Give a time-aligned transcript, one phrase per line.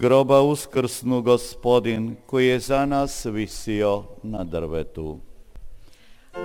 [0.00, 5.18] groba uskrsnu gospodin koji je za nas visio na drvetu.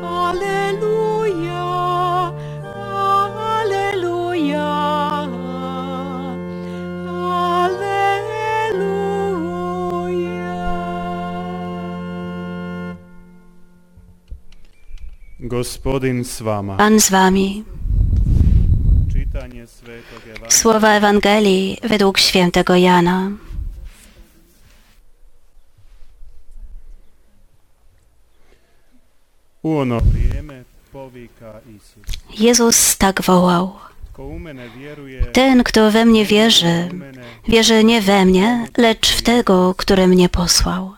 [0.03, 1.63] Aleluja,
[3.55, 4.67] aleluja,
[7.67, 8.25] aleluja.
[15.39, 16.77] Gospodin s vama.
[16.77, 17.63] Pan z wami.
[20.49, 23.44] Słowa Ewangelii według świętego Jana.
[32.39, 33.73] Jezus tak wołał.
[35.33, 36.89] Ten, kto we mnie wierzy,
[37.47, 40.93] wierzy nie we mnie, lecz w tego, który mnie posłał.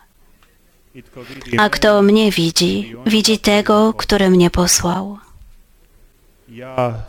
[1.57, 5.17] A kto mnie widzi, widzi tego, który mnie posłał.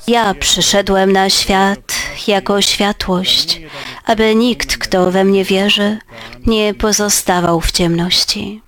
[0.07, 1.93] Ja przyszedłem na świat
[2.27, 3.61] jako światłość,
[4.05, 5.99] aby nikt, kto we mnie wierzy,
[6.47, 8.63] nie pozostawał w ciemności.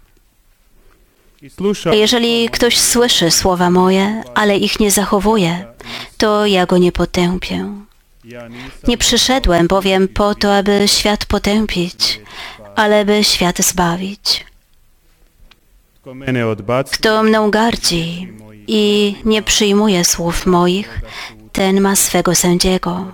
[1.93, 5.67] Jeżeli ktoś słyszy słowa moje, ale ich nie zachowuje,
[6.19, 7.69] to ja go nie potępię.
[8.89, 12.21] Nie przyszedłem bowiem po to, aby świat potępić,
[12.77, 14.47] ale by świat zbawić.
[16.93, 18.33] Kto mną gardzi
[18.67, 21.01] i nie przyjmuje słów moich,
[21.53, 23.13] ten ma swego sędziego.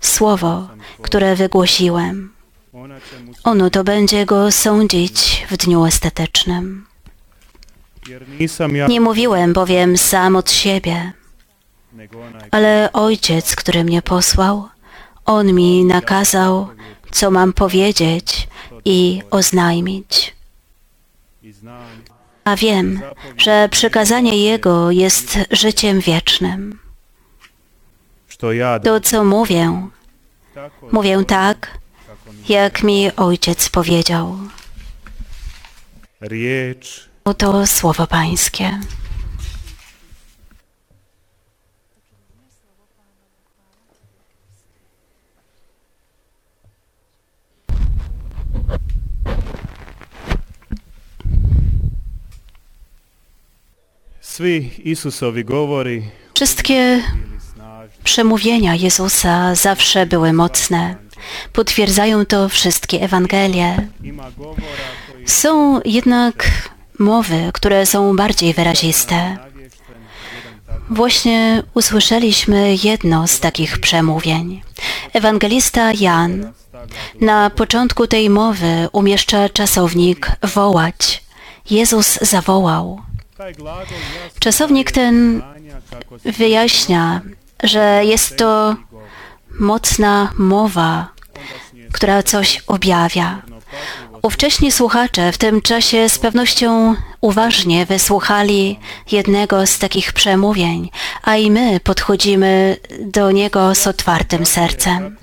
[0.00, 0.68] Słowo,
[1.02, 2.32] które wygłosiłem,
[3.44, 6.91] ono to będzie go sądzić w dniu ostatecznym.
[8.88, 11.12] Nie mówiłem bowiem sam od siebie,
[12.50, 14.68] ale Ojciec, który mnie posłał,
[15.24, 16.68] On mi nakazał,
[17.10, 18.48] co mam powiedzieć
[18.84, 20.34] i oznajmić.
[22.44, 23.00] A wiem,
[23.36, 26.78] że przykazanie Jego jest życiem wiecznym.
[28.84, 29.88] To, co mówię,
[30.92, 31.78] mówię tak,
[32.48, 34.38] jak mi Ojciec powiedział.
[36.22, 38.80] riječ Oto słowo Pańskie.
[56.34, 57.02] Wszystkie
[58.04, 60.96] przemówienia Jezusa zawsze były mocne.
[61.52, 63.88] Potwierdzają to wszystkie Ewangelie.
[65.26, 66.48] Są jednak
[67.02, 69.36] mowy, które są bardziej wyraziste.
[70.90, 74.62] Właśnie usłyszeliśmy jedno z takich przemówień.
[75.12, 76.52] Ewangelista Jan
[77.20, 81.24] na początku tej mowy umieszcza czasownik wołać.
[81.70, 83.00] Jezus zawołał.
[84.38, 85.42] Czasownik ten
[86.24, 87.20] wyjaśnia,
[87.62, 88.76] że jest to
[89.60, 91.08] mocna mowa,
[91.92, 93.42] która coś objawia.
[94.22, 98.78] Ówcześni słuchacze w tym czasie z pewnością uważnie wysłuchali
[99.12, 100.90] jednego z takich przemówień,
[101.22, 105.16] a i my podchodzimy do niego z otwartym sercem.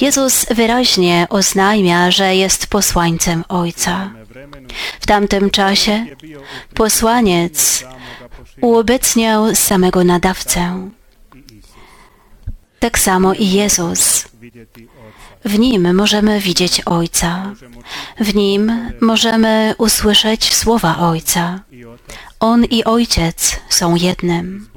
[0.00, 4.10] Jezus wyraźnie oznajmia, że jest posłańcem Ojca.
[5.00, 6.06] W tamtym czasie
[6.74, 7.84] posłaniec
[8.60, 10.90] uobecniał samego nadawcę.
[12.78, 14.28] Tak samo i Jezus.
[15.44, 17.54] W nim możemy widzieć Ojca.
[18.20, 21.60] W nim możemy usłyszeć słowa Ojca.
[22.40, 24.68] On i Ojciec są jednym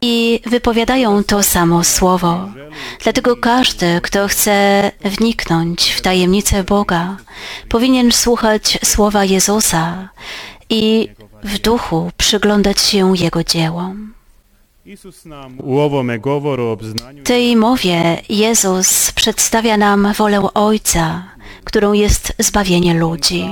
[0.00, 2.48] i wypowiadają to samo słowo.
[3.02, 7.16] Dlatego każdy, kto chce wniknąć w tajemnicę Boga,
[7.68, 10.08] powinien słuchać słowa Jezusa
[10.70, 11.08] i
[11.44, 14.17] w duchu przyglądać się Jego dziełom.
[17.20, 21.24] W tej mowie Jezus przedstawia nam wolę Ojca,
[21.64, 23.44] którą jest zbawienie ludzi.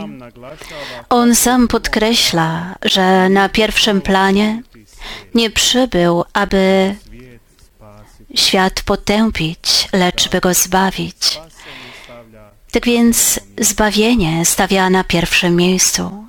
[1.09, 4.62] On sam podkreśla, że na pierwszym planie
[5.35, 6.95] nie przybył, aby
[8.35, 11.41] świat potępić, lecz by go zbawić.
[12.71, 16.27] Tak więc zbawienie stawia na pierwszym miejscu.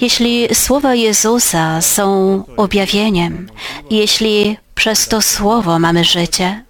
[0.00, 3.48] Jeśli słowa Jezusa są objawieniem,
[3.90, 6.64] jeśli przez to słowo mamy życie,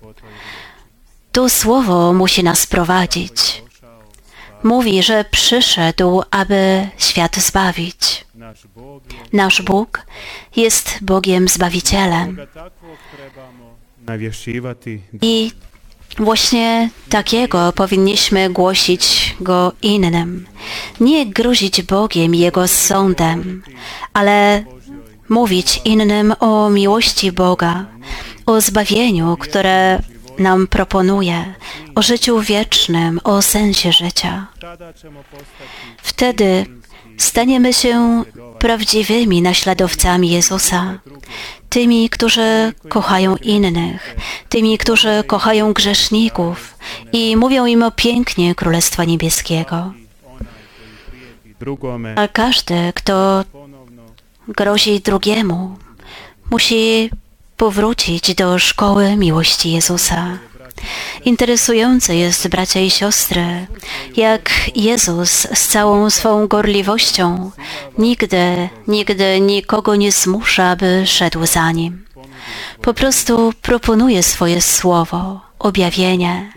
[1.32, 3.62] to słowo musi nas prowadzić.
[4.62, 8.25] Mówi, że przyszedł, aby świat zbawić.
[9.32, 10.06] Nasz Bóg
[10.56, 12.38] jest Bogiem Zbawicielem.
[15.23, 15.53] I
[16.19, 20.47] właśnie takiego powinniśmy głosić go innym.
[21.00, 23.62] Nie grozić Bogiem Jego sądem,
[24.12, 24.64] ale
[25.29, 27.85] mówić innym o miłości Boga,
[28.47, 30.03] o zbawieniu, które
[30.39, 31.55] nam proponuje
[31.95, 34.47] o życiu wiecznym, o sensie życia.
[36.03, 36.67] Wtedy
[37.17, 38.25] staniemy się
[38.59, 40.99] prawdziwymi naśladowcami Jezusa,
[41.69, 44.17] tymi, którzy kochają innych,
[44.49, 46.75] tymi, którzy kochają grzeszników
[47.13, 49.93] i mówią im o pięknie Królestwa Niebieskiego.
[52.17, 53.45] A każdy, kto
[54.49, 55.77] grozi drugiemu,
[56.50, 57.11] musi
[57.56, 60.39] powrócić do szkoły miłości Jezusa.
[61.25, 63.67] Interesujące jest, bracia i siostry,
[64.17, 67.50] jak Jezus z całą swą gorliwością
[67.99, 72.05] nigdy, nigdy nikogo nie zmusza, aby szedł za nim.
[72.83, 76.53] Po prostu proponuje swoje słowo, objawienie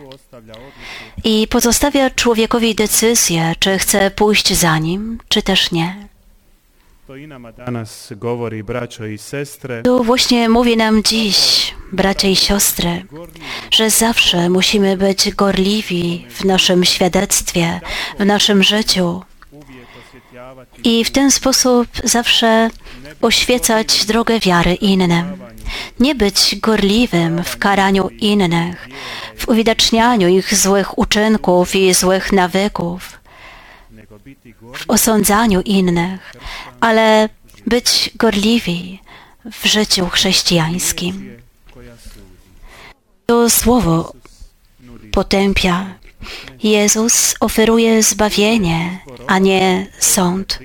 [1.23, 6.10] i pozostawia człowiekowi decyzję, czy chce pójść za nim, czy też nie.
[9.83, 13.03] To właśnie mówi nam dziś, bracia i siostry,
[13.71, 17.81] że zawsze musimy być gorliwi w naszym świadectwie,
[18.19, 19.21] w naszym życiu
[20.83, 22.69] i w ten sposób zawsze
[23.21, 25.37] oświecać drogę wiary innym.
[25.99, 28.87] Nie być gorliwym w karaniu innych,
[29.37, 33.20] w uwidacznianiu ich złych uczynków i złych nawyków,
[34.73, 36.33] w osądzaniu innych,
[36.79, 37.29] ale
[37.67, 38.99] być gorliwi
[39.51, 41.37] w życiu chrześcijańskim.
[43.25, 44.13] To słowo
[45.11, 45.93] potępia.
[46.63, 50.59] Jezus oferuje zbawienie, a nie sąd.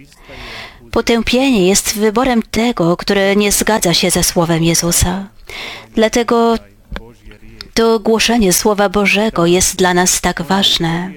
[0.91, 5.29] Potępienie jest wyborem tego, który nie zgadza się ze Słowem Jezusa.
[5.95, 6.59] Dlatego
[7.75, 11.11] to głoszenie Słowa Bożego jest dla nas tak ważne,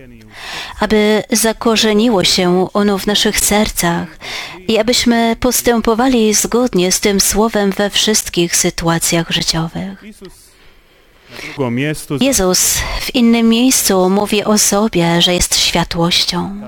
[0.79, 4.07] aby zakorzeniło się ono w naszych sercach
[4.67, 10.03] i abyśmy postępowali zgodnie z tym Słowem we wszystkich sytuacjach życiowych.
[12.21, 16.61] Jezus w innym miejscu mówi o sobie, że jest światłością.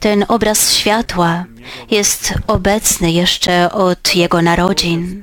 [0.00, 1.44] Ten obraz światła
[1.90, 5.22] jest obecny jeszcze od Jego narodzin.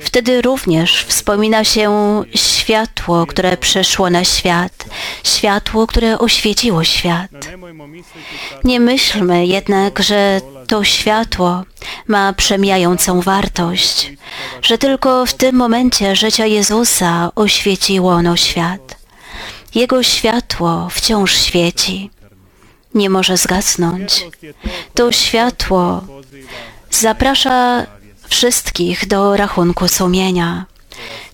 [0.00, 4.84] Wtedy również wspomina się światło, które przyszło na świat,
[5.24, 7.30] światło, które oświeciło świat.
[8.64, 11.64] Nie myślmy jednak, że to światło
[12.06, 14.12] ma przemijającą wartość,
[14.62, 18.98] że tylko w tym momencie życia Jezusa oświeciło ono świat.
[19.74, 22.10] Jego światło wciąż świeci,
[22.94, 24.26] nie może zgasnąć.
[24.94, 26.04] to światło
[26.90, 27.86] zaprasza
[28.28, 30.66] wszystkich do rachunku sumienia.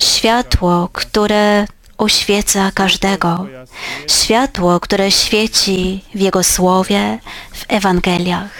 [0.02, 1.66] Światło, które
[1.98, 3.46] oświeca każdego.
[4.08, 7.18] Światło, które świeci w Jego Słowie,
[7.52, 8.50] w Ewangeliach.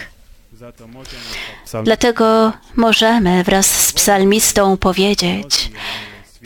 [1.84, 5.70] Dlatego możemy wraz z psalmistą powiedzieć: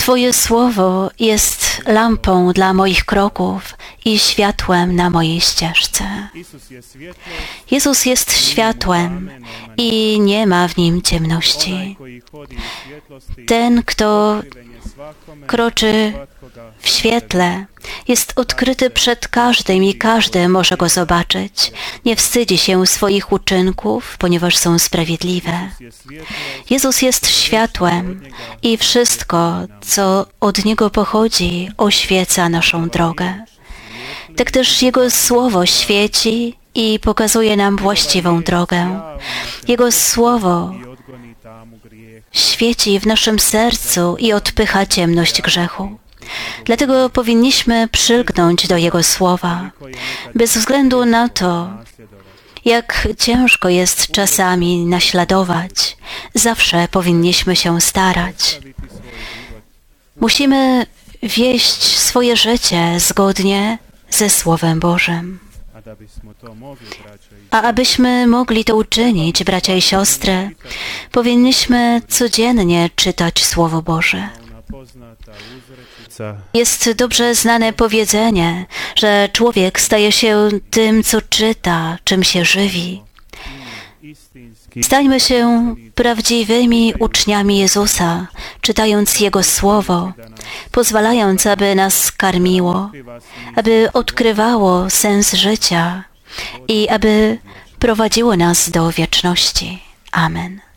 [0.09, 3.75] Twoje słowo jest lampą dla moich kroków
[4.05, 6.29] i światłem na mojej ścieżce.
[7.71, 9.31] Jezus jest światłem
[9.77, 11.97] i nie ma w nim ciemności.
[13.47, 14.41] Ten, kto
[15.47, 16.13] kroczy
[16.79, 17.67] w świetle,
[18.09, 21.73] jest odkryty przed każdym i każdy może go zobaczyć.
[22.05, 25.71] Nie wstydzi się swoich uczynków, ponieważ są sprawiedliwe.
[26.71, 28.23] Jezus jest światłem
[28.63, 33.45] i wszystko, co od Niego pochodzi, oświeca naszą drogę.
[34.37, 39.01] Tak też Jego Słowo świeci i pokazuje nam właściwą drogę.
[39.69, 40.73] Jego Słowo
[42.33, 45.99] świeci w naszym sercu i odpycha ciemność grzechu.
[46.65, 49.71] Dlatego powinniśmy przylgnąć do Jego Słowa,
[50.35, 51.71] bez względu na to,
[52.65, 55.97] jak ciężko jest czasami naśladować.
[56.35, 58.61] Zawsze powinniśmy się starać.
[60.21, 60.87] Musimy
[61.23, 63.79] wieść swoje życie zgodnie
[64.11, 65.48] ze Słowem Bożym.
[67.51, 70.51] A abyśmy mogli to uczynić, bracia i siostry,
[71.13, 74.29] powinniśmy codziennie czytać Słowo Boże.
[76.55, 83.03] Jest dobrze znane powiedzenie, że człowiek staje się tym, co czyta, czym się żywi.
[84.83, 88.27] Stańmy się prawdziwymi uczniami Jezusa,
[88.61, 90.13] czytając Jego Słowo,
[90.73, 92.91] pozwalając, aby nas karmiło,
[93.57, 96.05] aby odkrywało sens życia
[96.69, 97.39] i aby
[97.79, 99.83] prowadziło nas do wieczności.
[100.13, 100.68] Amen.